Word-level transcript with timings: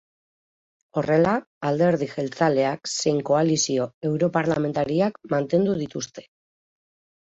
Horrela, 1.01 1.33
alderdi 1.71 2.09
jeltzaleak 2.15 2.91
zein 2.95 3.23
koalizioak 3.31 3.95
europarlamentariak 4.13 5.25
mantenduko 5.39 5.83
dituzte. 5.87 6.31